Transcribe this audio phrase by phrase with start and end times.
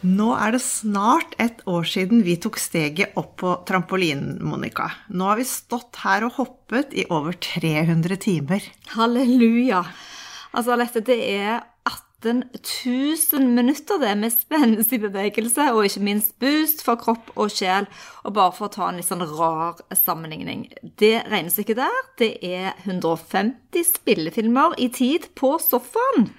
[0.00, 4.88] Nå er det snart et år siden vi tok steget opp på trampolinen, Monica.
[5.12, 8.64] Nå har vi stått her og hoppet i over 300 timer.
[8.94, 9.82] Halleluja.
[10.56, 16.80] Altså, Alette, det er 18 000 minutter det med spenstig bevegelse, og ikke minst boost
[16.86, 17.84] for kropp og sjel.
[18.24, 20.64] Og bare for å ta en litt sånn rar sammenligning.
[20.80, 26.30] Det regnestykket der, det er 150 spillefilmer i tid på sofaen.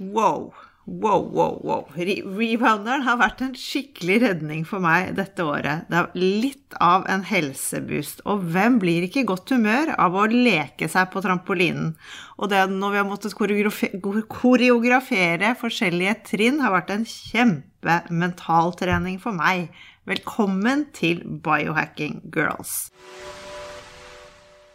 [0.00, 0.54] Wow.
[0.86, 1.88] Wow, wow, wow.
[1.94, 5.84] Rebounderen har vært en skikkelig redning for meg dette året.
[5.92, 8.22] Det er litt av en helseboost.
[8.24, 11.92] Og hvem blir ikke i godt humør av å leke seg på trampolinen?
[12.40, 19.68] Og det når vi har måttet koreografere forskjellige trinn, har vært en kjempementaltrening for meg.
[20.08, 22.88] Velkommen til Biohacking Girls.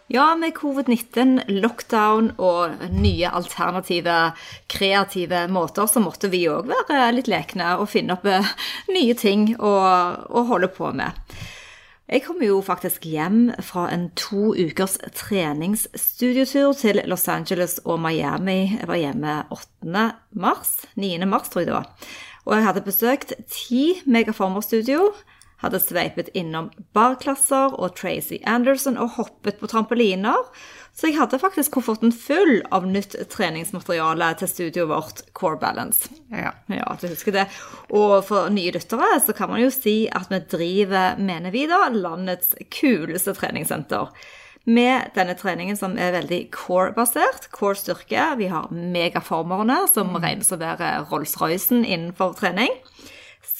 [0.07, 4.35] Ja, med covid-19, lockdown og nye alternative,
[4.69, 8.51] kreative måter, så måtte vi òg være litt lekne og finne opp eh,
[8.93, 9.73] nye ting å,
[10.29, 11.17] å holde på med.
[12.05, 18.75] Jeg kom jo faktisk hjem fra en to ukers treningsstudiotur til Los Angeles og Miami.
[18.75, 20.03] Jeg var hjemme 8.
[20.37, 21.17] mars, 9.
[21.25, 21.89] mars tror jeg det var.
[22.45, 25.15] Og jeg hadde besøkt ti Megaformer-studio
[25.65, 30.47] hadde sveipet innom barklasser og Tracy Anderson og hoppet på trampoliner.
[30.95, 36.07] Så jeg hadde faktisk kofferten full av nytt treningsmateriale til studioet vårt Core Balance.
[36.31, 36.53] Ja.
[36.71, 37.49] ja, du husker det.
[37.91, 41.89] Og for nye lyttere så kan man jo si at vi driver, mener vi da,
[41.91, 44.13] landets kuleste treningssenter.
[44.65, 48.31] Med denne treningen som er veldig core-basert, core styrke.
[48.39, 52.71] Vi har megaformerne, som regnes å være Rolls-Roycen innenfor trening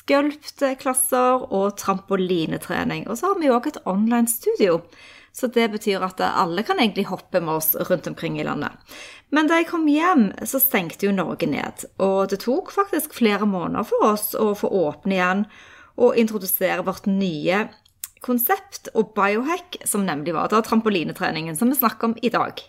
[0.06, 3.08] skulptklasser og trampolinetrening.
[3.10, 4.82] Og så har vi òg et online-studio.
[5.36, 8.72] Så det betyr at alle kan egentlig hoppe med oss rundt omkring i landet.
[9.36, 11.88] Men da jeg kom hjem, så stengte jo Norge ned.
[12.00, 15.44] Og det tok faktisk flere måneder for oss å få åpne igjen
[16.00, 17.66] og introdusere vårt nye
[18.26, 22.62] konsept og biohack, som nemlig var da trampolinetreningen som vi snakker om i dag.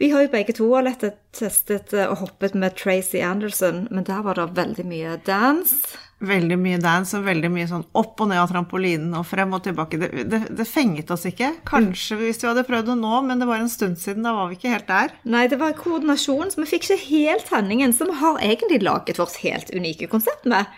[0.00, 4.40] Vi har jo begge to Alette, testet og hoppet med Tracy Anderson, men der var
[4.40, 8.50] det veldig mye dance veldig mye dance og veldig mye sånn opp og ned av
[8.52, 10.00] trampolinen og frem og tilbake.
[10.00, 11.52] Det, det, det, fenget oss ikke.
[11.68, 14.26] Kanskje hvis vi hadde prøvd det nå, men det var en stund siden.
[14.26, 15.14] Da var vi ikke helt der.
[15.24, 19.40] Nei, det var koordinasjon, så vi fikk ikke helt tenningen, som har egentlig laget vårt
[19.44, 20.68] helt unike konsept med.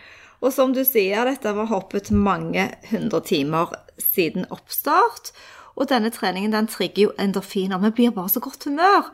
[0.43, 5.34] Og som du sier, dette var hoppet mange hundre timer siden oppstart.
[5.77, 7.81] Og denne treningen den trigger jo endorfiner.
[7.87, 9.09] Vi blir bare så godt humør.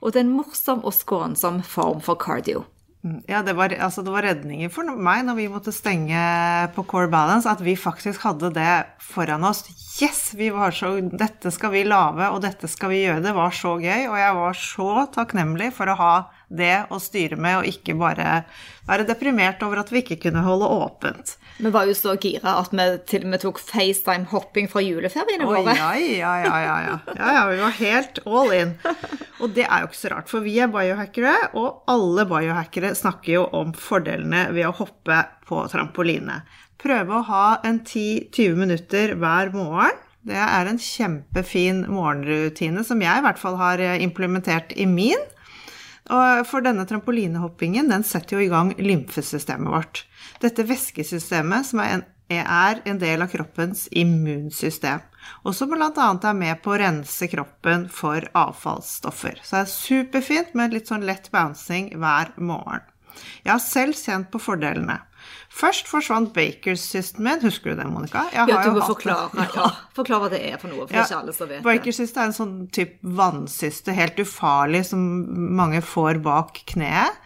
[0.00, 2.64] Og det er en morsom og skånsom form for cardio.
[3.04, 6.20] Mm, ja, det var, altså det var, redninger for meg når vi måtte stenge
[6.72, 9.66] på Core Balance, at vi faktisk hadde det foran oss.
[10.00, 10.30] Yes!
[10.32, 13.20] Vi var så, dette skal vi lage, og dette skal vi gjøre.
[13.26, 14.88] Det var så gøy, og jeg var så
[15.18, 16.14] takknemlig for å ha
[16.56, 18.44] det å styre med, og ikke bare
[18.88, 21.36] være deprimert over at vi ikke kunne holde åpent.
[21.56, 25.76] Vi var jo så gira at vi til og med tok FaceTime-hopping fra juleferiene våre.
[25.78, 26.96] Ja, ja, ja, ja, ja.
[27.14, 27.44] ja, ja.
[27.52, 28.74] Vi var helt all in.
[29.42, 33.36] Og det er jo ikke så rart, for vi er biohackere, og alle biohackere snakker
[33.36, 36.42] jo om fordelene ved å hoppe på trampoline.
[36.80, 40.02] Prøve å ha en 10-20 minutter hver morgen.
[40.24, 45.20] Det er en kjempefin morgenrutine som jeg i hvert fall har implementert i min.
[46.12, 50.02] Og for denne trampolinehoppingen den setter jo i gang lymfesystemet vårt.
[50.42, 52.04] Dette væskesystemet som er en,
[52.34, 55.00] er en del av kroppens immunsystem,
[55.44, 55.88] og som bl.a.
[55.88, 59.40] er med på å rense kroppen for avfallsstoffer.
[59.40, 62.84] Så det er superfint med litt sånn lett bouncing hver morgen.
[63.44, 64.98] Jeg har selv kjent på fordelene.
[65.54, 67.42] Først forsvant Bakers system min.
[67.44, 68.24] Husker du det, Monica?
[68.34, 69.68] ja, du må forklare, ja.
[69.96, 70.88] forklare hva det er for noe.
[70.88, 74.84] for ja, ikke alle som vet Bakers system er en sånn type vannsyste, helt ufarlig,
[74.90, 75.04] som
[75.60, 77.22] mange får bak kneet.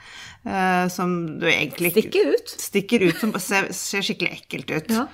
[0.49, 2.53] Uh, som du egentlig Stikker ut.
[2.63, 4.95] Stikker ut, som ser, ser skikkelig ekkelt ut.
[4.95, 5.09] Ja.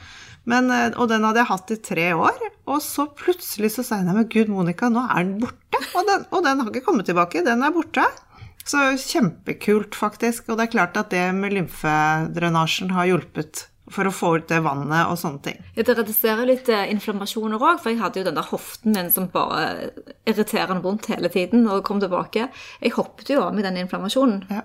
[0.51, 4.01] Men, eh, og den hadde jeg hatt i tre år, og så plutselig så sa
[4.01, 5.81] jeg men gud, Monica, nå er den borte.
[5.97, 8.05] Og den, og den har ikke kommet tilbake, den er borte.
[8.65, 10.49] Så kjempekult, faktisk.
[10.49, 14.63] Og det er klart at det med lymfedrenasjen har hjulpet for å få ut det
[14.65, 15.59] vannet og sånne ting.
[15.77, 19.11] Ja, Det reduserer litt eh, inflammasjoner òg, for jeg hadde jo den der hoften min
[19.13, 19.91] som bare
[20.25, 22.49] irriterende vondt hele tiden og kom tilbake.
[22.81, 24.47] Jeg hoppet jo av med den inflammasjonen.
[24.49, 24.65] Ja.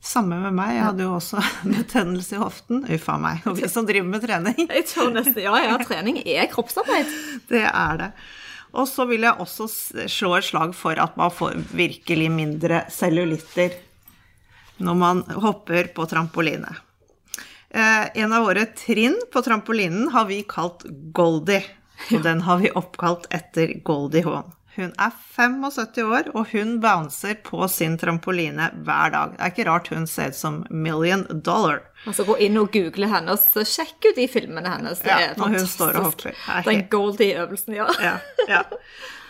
[0.00, 0.74] Samme med meg.
[0.76, 1.40] Jeg hadde jo også
[1.78, 2.84] betennelse i hoften.
[2.88, 3.42] Uff a meg.
[3.48, 4.60] Og vi som driver med trening.
[4.68, 7.08] Jeg tror nesten, Ja, ja, trening er kroppsarbeid.
[7.52, 8.10] Det er det.
[8.72, 9.66] Og så vil jeg også
[10.10, 13.74] slå et slag for at man får virkelig mindre cellulitter
[14.80, 16.70] når man hopper på trampoline.
[17.70, 21.62] Eh, en av våre trinn på trampolinen har vi kalt Goldie,
[22.10, 24.48] og den har vi oppkalt etter Goldie Hawn.
[24.78, 29.34] Hun er 75 år, og hun bouncer på sin trampoline hver dag.
[29.34, 31.82] Det er ikke rart hun ser ut som Million Dollar.
[32.08, 35.02] Altså Gå inn og google hennes, og sjekk ut de filmene hennes.
[35.04, 36.28] Det Ja, er fantastisk.
[36.64, 37.88] Den Goldie-øvelsen, ja.
[38.00, 38.14] Ja,
[38.48, 38.62] ja.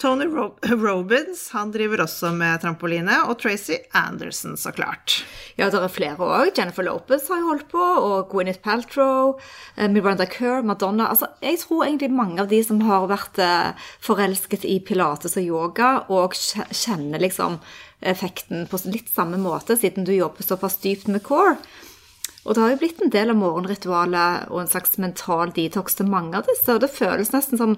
[0.01, 5.19] Tony Rob Robins han driver også med trampoline, og Tracy Anderson, så klart.
[5.59, 6.55] Ja, det er flere òg.
[6.57, 9.35] Jennifer Lopez har jo holdt på, og Gwyneth Paltrow,
[9.77, 13.75] eh, Miranda Kerr, Madonna altså, Jeg tror egentlig mange av de som har vært eh,
[14.01, 17.59] forelsket i pilates og yoga, og kjenner liksom
[18.01, 21.59] effekten på litt samme måte, siden du jobber såpass dypt med core.
[22.51, 26.09] Og det har jo blitt en del av morgenritualet og en slags mental detox til
[26.11, 27.77] mange av disse, og det føles nesten som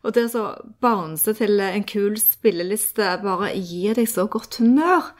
[0.00, 0.46] og det å
[0.80, 5.10] bounce til en kul spilleliste bare gir deg så godt humør.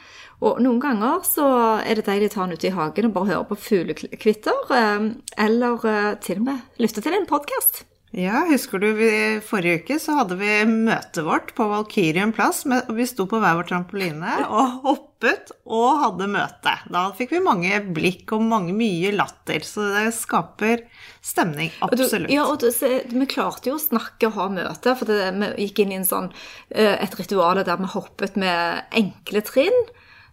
[0.40, 1.48] Og noen ganger så
[1.84, 5.10] er det deilig å ta den ute i hagen og bare høre på fuglekvitter, eh,
[5.44, 7.84] eller eh, til og med lytte til en podkast.
[8.10, 9.08] Ja, husker du vi,
[9.46, 12.64] forrige uke så hadde vi møtet vårt på Valkyrien plass.
[12.66, 16.72] Med, og vi sto på hver vår trampoline og hoppet og hadde møte.
[16.90, 20.82] Da fikk vi mange blikk og mange mye latter, så det skaper
[21.22, 21.70] stemning.
[21.86, 22.34] Og du- Absolutt.
[22.34, 25.68] Ja, og du, så, vi klarte jo å snakke og ha møte, for det, vi
[25.68, 26.32] gikk inn i en sånn,
[26.74, 29.80] eh, et ritual der vi hoppet med enkle trinn.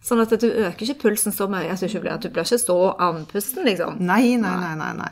[0.02, 2.42] Sånn at du øker ikke pulsen så mye at du ikke blir, at du blir
[2.46, 3.98] ikke så andpusten, liksom.
[4.02, 4.92] Nei, nei, nei, nei.
[4.98, 5.10] nei.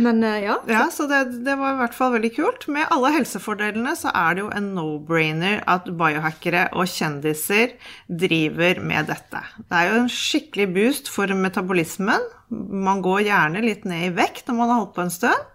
[0.00, 0.54] Men eh, ja.
[0.70, 2.66] Ja, så det, det var i hvert fall veldig kult.
[2.72, 7.74] Med alle helsefordelene så er det jo en no-brainer at biohackere og kjendiser
[8.08, 9.42] driver med dette.
[9.60, 12.24] Det er jo en skikkelig boost for metabolismen.
[12.52, 15.48] Man går gjerne litt ned i vekt når man har holdt på en stund.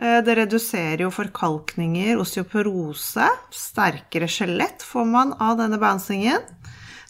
[0.00, 3.28] Eh, Det reduserer jo forkalkninger, osteoporose.
[3.52, 6.40] Sterkere skjelett får man av denne bouncingen.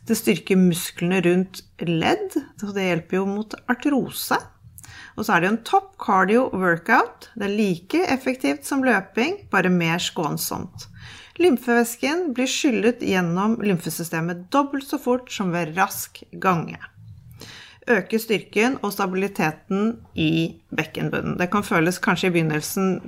[0.08, 4.38] Det styrker musklene rundt ledd, så det hjelper jo mot artrose.
[5.18, 7.26] Og så er det jo en topp cardio workout.
[7.34, 10.86] Det er like effektivt som løping, bare mer skånsomt.
[11.38, 16.78] Lymfevæsken blir skyllet gjennom lymfesystemet dobbelt så fort som ved rask gange.
[17.88, 21.38] Øke styrken og stabiliteten i bekkenbunnen.
[21.38, 22.98] Det kan føles kanskje i begynnelsen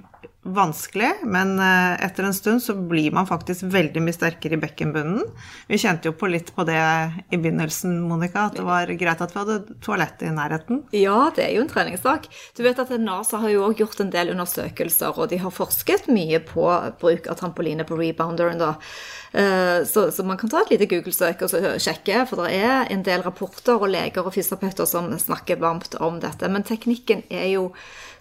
[0.42, 5.26] vanskelig, men eh, etter en stund så blir man faktisk veldig mye sterkere i bekkenbunnen.
[5.68, 6.80] Vi kjente jo på litt på det
[7.28, 10.82] i begynnelsen, Monica, at det var greit at vi hadde toalett i nærheten.
[10.96, 12.30] Ja, det er jo en treningssak.
[12.56, 16.08] Du vet at NASA har jo også gjort en del undersøkelser, og de har forsket
[16.08, 16.66] mye på
[17.04, 18.58] bruk av trampoline på rebounderen.
[18.58, 18.74] da.
[19.32, 23.02] Eh, Så, så man kan ta et lite Google-søk og sjekke, for det er en
[23.04, 26.48] del rapporter og leger og fysioterapeuter som snakker varmt om dette.
[26.48, 27.72] Men teknikken er jo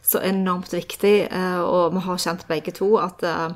[0.01, 3.50] så enormt viktig, eh, og vi har kjent begge to at eh,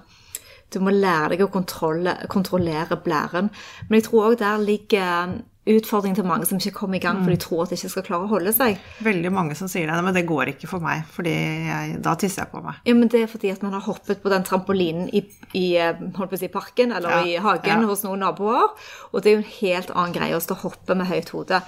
[0.74, 3.50] du må lære deg å kontrollere blæren.
[3.88, 7.32] Men jeg tror òg der ligger utfordringen til mange som ikke kommer i gang, for
[7.32, 8.82] de tror at de ikke skal klare å holde seg.
[9.06, 11.36] Veldig mange som sier det, men det går ikke for meg, fordi
[12.04, 12.82] da tisser jeg på meg.
[12.90, 15.24] Ja, men det er fordi at man har hoppet på den trampolinen i,
[15.56, 17.88] i eh, å si, parken eller Ja, i hagen ja.
[17.88, 18.74] hos noen naboer,
[19.12, 21.62] og det er jo en helt annen greie å stå og hoppe med høyt hode.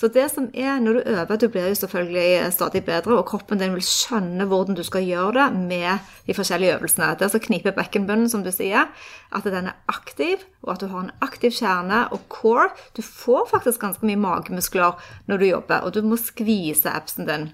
[0.00, 3.60] Så det som er, når du øver, du blir jo selvfølgelig stadig bedre, og kroppen
[3.60, 7.12] din vil skjønne hvordan du skal gjøre det med de forskjellige øvelsene.
[7.18, 8.88] Det er så knipe bekkenbunnen, som du sier,
[9.32, 12.70] at den er aktiv, og at du har en aktiv kjerne og core.
[12.96, 17.50] Du får faktisk ganske mye magemuskler når du jobber, og du må skvise absen din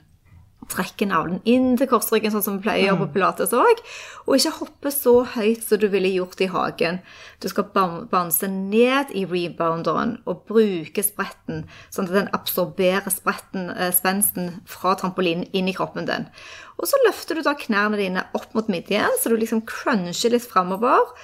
[0.68, 3.80] trekke navlen inn til korsryggen, sånn som vi pleier å gjøre på pilates òg.
[4.26, 7.00] Og ikke hoppe så høyt som du ville gjort i hagen.
[7.40, 11.64] Du skal banse bounce ned i rebounderen og bruke spretten,
[11.94, 16.28] sånn at den absorberer spretten, eh, spensten fra trampolinen inn i kroppen din.
[16.78, 20.46] Og så løfter du da knærne dine opp mot midjen, så du liksom cruncher litt
[20.46, 21.14] framover.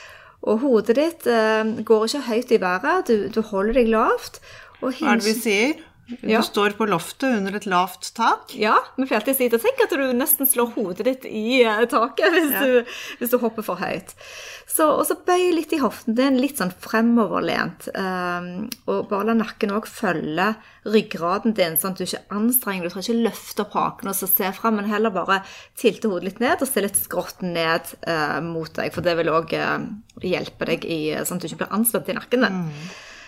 [0.45, 4.41] Og hodet ditt eh, går ikke høyt i været, du, du holder deg lavt.
[4.83, 5.83] Og Hva er det vi sier?
[6.09, 6.43] Du Ja.
[6.45, 8.53] står på loftet under et lavt tak.
[8.55, 9.61] Ja, vi pleier alltid å si det.
[9.63, 12.61] Tenk at du nesten slår hodet ditt i eh, taket hvis, Ja.
[12.61, 12.85] du,
[13.21, 14.13] hvis du hopper for høyt.
[14.69, 17.89] Så, og så bøy litt i hoften din, litt sånn fremoverlent.
[17.97, 20.51] Um, og bare la nakken òg følge
[20.85, 22.85] ryggraden din, sånn at du ikke anstrenger.
[22.89, 25.41] Du trenger ikke løfte opp haken og så se fram, men heller bare
[25.81, 28.93] tilte hodet litt ned og se litt skrått ned uh, mot deg.
[28.93, 29.57] For det vil òg
[30.25, 32.63] hjelpe deg i, sånn at du ikke blir anslått i nakken din.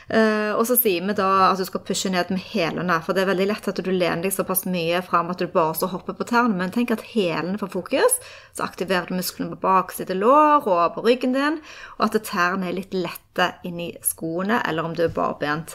[0.07, 3.25] Eh, og så sier vi da at du skal pushe ned med hælene, for det
[3.25, 6.15] er veldig lett at du lener deg såpass mye fram at du bare og hopper
[6.15, 8.21] på tærne, men tenk at hælene får fokus,
[8.55, 11.59] så aktiverer du musklene på bakside lår og på ryggen din,
[11.99, 15.75] og at tærne er litt lette inni skoene, eller om du er barbent.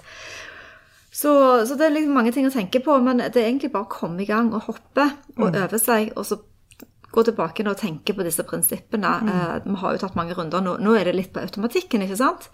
[1.12, 1.34] Så,
[1.68, 3.92] så det er liksom mange ting å tenke på, men det er egentlig bare å
[3.92, 6.40] komme i gang og hoppe og øve seg, og så
[7.12, 9.10] gå tilbake og tenke på disse prinsippene.
[9.28, 10.62] Eh, vi har jo tatt mange runder.
[10.64, 12.48] Nå, nå er det litt på automatikken, ikke sant?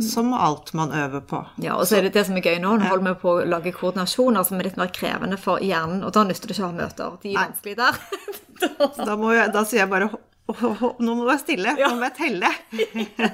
[0.00, 1.40] Som alt man øver på.
[1.64, 2.74] Ja, og så er det det som er gøy nå.
[2.82, 6.12] Nå holder vi på å lage koordinasjoner som er litt mer krevende for hjernen, og
[6.16, 7.16] da nytter det ikke å ha møter.
[7.22, 7.94] De er vanskelige der.
[8.60, 11.72] da, da, jeg, da sier jeg bare «Ho- ho- ho- Nå må du være stille,
[11.78, 12.50] nå må jeg telle.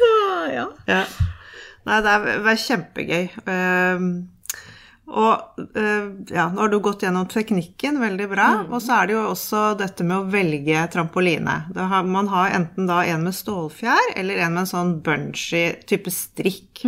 [0.00, 0.10] så,
[0.52, 0.66] ja.
[0.86, 1.02] Ja.
[1.86, 3.26] Nei, det er, det er kjempegøy.
[3.50, 4.06] Ehm,
[5.06, 8.48] og eh, ja, nå har du gått gjennom teknikken veldig bra.
[8.66, 11.54] Og så er det jo også dette med å velge trampoline.
[11.76, 16.10] Har, man har enten da en med stålfjær eller en med en sånn bungee type
[16.10, 16.82] strikk.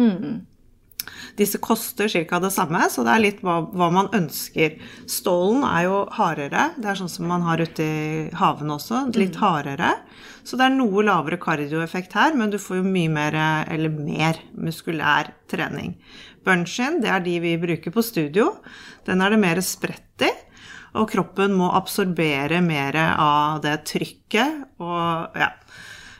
[1.38, 2.40] Disse koster ca.
[2.42, 4.78] det samme, så det er litt hva, hva man ønsker.
[5.10, 6.70] Stålen er jo hardere.
[6.78, 9.06] Det er sånn som man har ute i havene også.
[9.18, 9.94] Litt hardere.
[10.48, 13.36] Så det er noe lavere kardioeffekt her, men du får jo mye mer,
[13.68, 15.96] eller mer, muskulær trening.
[16.46, 18.54] Bunchen, det er de vi bruker på studio.
[19.04, 20.32] Den er det mer spredt i.
[20.96, 25.52] Og kroppen må absorbere mer av det trykket og ja.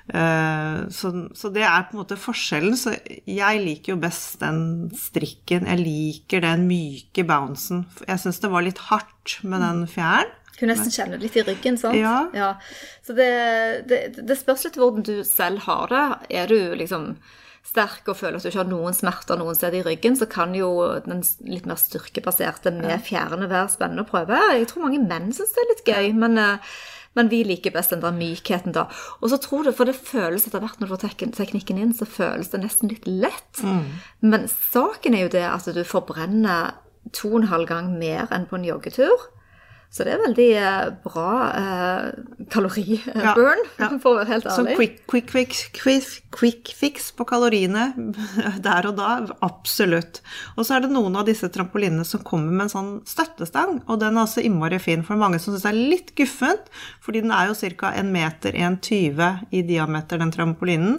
[0.09, 2.77] Eh, Så, så det er på en måte forskjellen.
[2.79, 2.95] Så
[3.29, 5.67] jeg liker jo best den strikken.
[5.69, 7.87] Jeg liker den myke bouncen.
[8.07, 10.33] Jeg syns det var litt hardt med den fjæren.
[10.59, 11.95] Kunne nesten kjenne det litt i ryggen, sant?
[12.35, 12.57] Ja.
[13.07, 13.29] Så det,
[13.87, 16.07] det, det spørs litt hvordan du selv har det.
[16.41, 17.13] Er du liksom
[17.69, 20.55] sterk og føler at du ikke har noen smerter noen steder i ryggen, så kan
[20.57, 20.71] jo
[21.05, 24.39] den litt mer styrkebaserte med fjærene være spennende å prøve.
[24.57, 26.79] Jeg tror mange menn syns det er litt gøy, men, eh,
[27.17, 28.87] men vi liker best den der mykheten da.
[29.23, 32.07] Og så tror du, for det føles etter hvert når du får teknikken inn, så
[32.07, 33.63] føles det nesten litt lett.
[34.21, 36.77] Men saken er jo det at du forbrenner
[37.17, 39.29] to og en halv gang mer enn på en joggetur.
[39.89, 42.09] Så det er veldig eh, bra eh,
[42.53, 43.89] kalori-burn, Ja, ja.
[44.03, 44.59] for å være helt ærlig.
[44.61, 44.77] ærlig.
[44.77, 47.87] quick, quick, fix, quick, quick fix på kaloriene
[48.67, 49.15] der og da,
[49.49, 50.21] absolutt.
[50.59, 54.03] Og så er det noen av disse trampolinene som kommer med en sånn støttestang, og
[54.05, 56.69] den er også innmari fin for mange som syns det er litt guffent,
[57.05, 57.95] fordi den er jo ca.
[57.97, 60.99] 1 meter 1,20 i diameter, den trampolinen.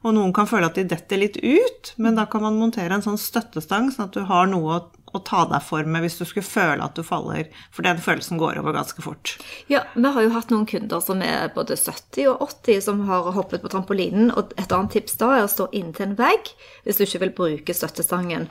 [0.00, 3.04] Og noen kan føle at de detter litt ut, men da kan man montere en
[3.04, 4.80] sånn støttestang, sånn at du har noe å,
[5.16, 8.40] å ta deg for med hvis du skulle føle at du faller, for den følelsen
[8.40, 9.36] går over ganske fort.
[9.72, 13.32] Ja, vi har jo hatt noen kunder som er både 70 og 80 som har
[13.36, 16.52] hoppet på trampolinen, og et annet tips da er å stå inntil en vegg
[16.84, 18.48] hvis du ikke vil bruke støttestangen.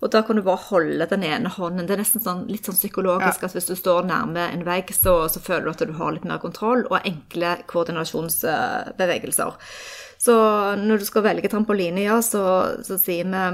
[0.00, 1.84] Og da kan du bare holde den ene hånden.
[1.86, 5.28] Det er nesten sånn, litt sånn psykologisk at hvis du står nærme en vegg, så,
[5.28, 9.60] så føler du at du har litt mer kontroll, og enkle koordinasjonsbevegelser.
[10.20, 10.36] Så
[10.80, 12.44] når du skal velge trampoline, ja, så,
[12.84, 13.44] så sier vi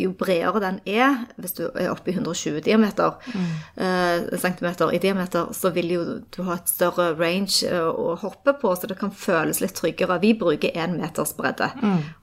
[0.00, 3.16] jo bredere den er, hvis du er oppe i 120 diameter,
[3.76, 6.04] eh, centimeter i diameter, så vil jo
[6.34, 10.20] du ha et større range eh, å hoppe på, så det kan føles litt tryggere.
[10.22, 11.70] Vi bruker én meters bredde,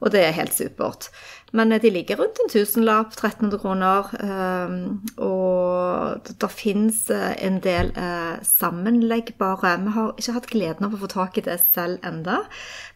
[0.02, 1.12] og det er helt supert.
[1.52, 4.76] Men eh, de ligger rundt en tusenlapp, 1300 kroner, eh,
[5.24, 11.02] og det, finnes fins en del eh, sammenleggbare Vi har ikke hatt gleden av å
[11.02, 12.44] få tak i det selv enda,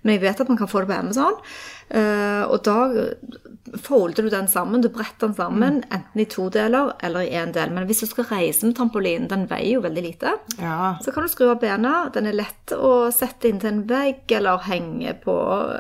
[0.01, 1.37] men jeg vet at man kan få det på Amazon.
[1.91, 2.77] Eh, og da
[3.83, 7.51] folder du den sammen, du bretter den sammen, enten i to deler eller i én
[7.53, 7.73] del.
[7.75, 11.23] Men hvis du skal reise med trampolinen, den veier jo veldig lite, Ja, så kan
[11.23, 12.09] du skru av bena.
[12.13, 15.35] Den er lett å sette inntil en vegg eller henge på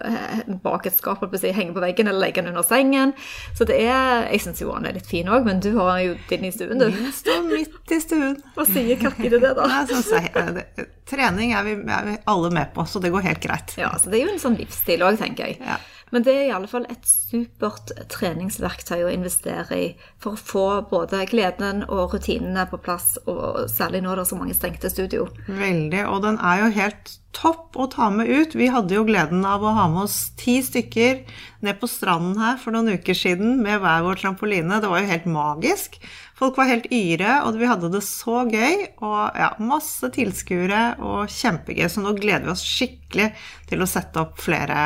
[0.05, 3.15] eh, bak et skap, si, henge på veggen eller legge den under sengen.
[3.57, 6.15] Så det er Jeg syns jo den er litt fin òg, men du har jo
[6.29, 6.89] din i stuen, du.
[6.91, 8.35] Min står midt i stuen.
[8.55, 9.67] Hva sier Kakki til det, da?
[9.89, 13.41] Så, eh, det- trening er vi, er vi alle med på, så det går helt
[13.43, 13.73] greit.
[13.77, 15.59] Ja, så det er jo en sånn livsstil òg, tenker jeg.
[15.59, 15.77] Ja.
[16.11, 19.87] Men det er i alle fall et supert treningsverktøy å investere i
[20.21, 24.39] for å få både gleden og rutinene på plass, og særlig nå det er så
[24.39, 25.29] mange stengte studio.
[25.47, 28.55] Veldig, og den er jo helt topp å ta med ut.
[28.59, 31.21] Vi hadde jo gleden av å ha med oss ti stykker
[31.63, 34.81] ned på stranden her for noen uker siden med hver vår trampoline.
[34.83, 35.95] Det var jo helt magisk.
[36.41, 38.87] Folk var helt yre, og vi hadde det så gøy.
[39.05, 43.29] Og ja, masse tilskuere og kjempegøy, så nå gleder vi oss skikkelig
[43.71, 44.77] til å sette opp flere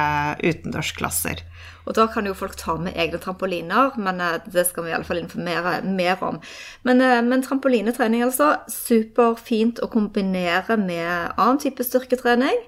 [0.43, 1.43] utendørsklasser.
[1.85, 4.97] Og da kan jo folk ta med egne trampoliner, men eh, det skal vi i
[4.97, 6.39] alle fall informere mer om.
[6.87, 8.55] Men, eh, men trampolinetrening, altså.
[8.71, 12.65] Superfint å kombinere med annen type styrketrening.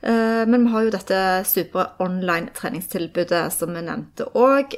[0.00, 4.76] Eh, Men vi har jo dette supre online treningstilbudet som vi nevnte òg.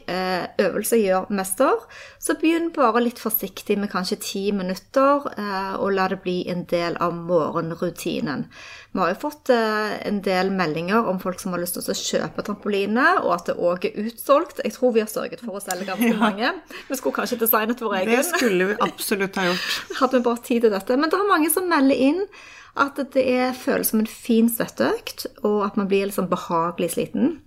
[0.58, 1.82] Øvelse gjør mester.
[2.18, 6.64] Så begynn bare litt forsiktig med kanskje ti minutter, eh, og la det bli en
[6.64, 8.46] del av morgenrutinen.
[8.92, 11.96] Vi har jo fått eh, en del meldinger om folk som har lyst til å
[12.00, 14.62] kjøpe trampoline, og at det òg er utsolgt.
[14.64, 16.54] Jeg tror vi har sørget for å selge ganske mange.
[16.88, 18.16] Vi skulle kanskje designet vår egen.
[18.16, 19.76] Det skulle vi absolutt ha gjort.
[20.00, 20.96] Hadde vi bare tid til dette.
[20.96, 22.24] Men det er mange som melder inn
[22.78, 26.92] at det er, føles som en fin svetteøkt, og at man blir litt sånn behagelig
[26.94, 27.38] sliten.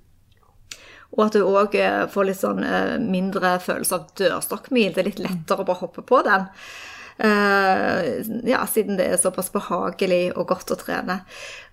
[1.13, 1.77] Og at du òg
[2.10, 2.63] får litt sånn
[3.06, 4.96] mindre følelse av dørstokkmil.
[4.96, 6.48] Det er litt lettere å bare hoppe på den.
[7.20, 11.20] Uh, ja, siden det er såpass behagelig og godt å trene.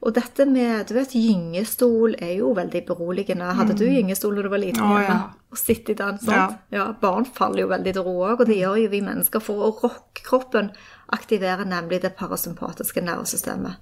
[0.04, 3.52] Og dette med du vet, gyngestol er jo veldig beroligende.
[3.56, 3.94] Hadde du mm.
[3.98, 4.84] gyngestol da du var liten?
[4.84, 5.18] Oh, ja.
[5.50, 6.60] Og sitte i den, sant?
[6.70, 6.76] Ja.
[6.76, 6.88] ja.
[7.00, 9.74] Barn faller jo veldig til ro òg, og det gjør jo vi mennesker for å
[9.82, 10.74] rocke kroppen.
[11.10, 13.80] aktiverer nemlig det parasympatiske nervesystemet.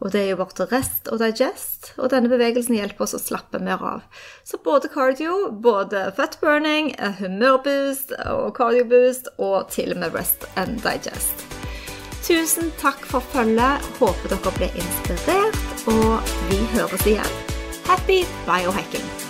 [0.00, 3.60] Og det er jo vårt rest og digest, og denne bevegelsen hjelper oss å slappe
[3.60, 4.24] mer av.
[4.48, 10.80] Så både cardio, både fat burning, humørboost og cardioboost, og til og med rest and
[10.86, 11.44] digest.
[12.24, 13.84] Tusen takk for følget.
[14.00, 17.36] Håper dere ble inspirert, og vi høres igjen.
[17.88, 19.29] Happy biohacking!